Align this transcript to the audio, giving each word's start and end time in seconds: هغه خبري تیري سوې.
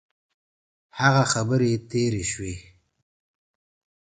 هغه 0.99 1.23
خبري 1.31 1.71
تیري 1.89 2.23
سوې. 2.31 2.55